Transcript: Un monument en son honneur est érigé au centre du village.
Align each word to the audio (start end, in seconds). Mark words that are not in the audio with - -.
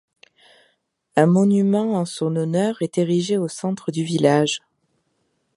Un 1.15 1.27
monument 1.27 1.93
en 1.93 2.05
son 2.05 2.35
honneur 2.35 2.75
est 2.81 2.97
érigé 2.97 3.37
au 3.37 3.47
centre 3.47 3.91
du 3.91 4.03
village. 4.03 4.63